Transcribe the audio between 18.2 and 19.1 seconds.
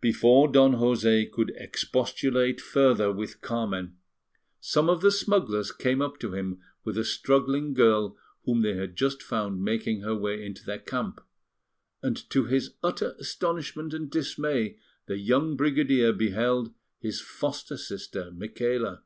Micaela.